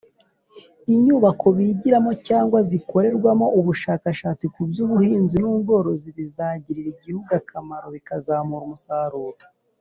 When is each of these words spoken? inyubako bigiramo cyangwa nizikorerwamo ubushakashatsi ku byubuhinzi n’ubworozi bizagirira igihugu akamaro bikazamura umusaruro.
inyubako 0.93 1.45
bigiramo 1.57 2.11
cyangwa 2.27 2.57
nizikorerwamo 2.61 3.47
ubushakashatsi 3.59 4.45
ku 4.53 4.59
byubuhinzi 4.69 5.35
n’ubworozi 5.43 6.07
bizagirira 6.17 6.89
igihugu 6.95 7.29
akamaro 7.41 7.87
bikazamura 7.95 8.63
umusaruro. 8.65 9.39